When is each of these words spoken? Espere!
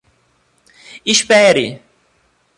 Espere! 1.13 1.67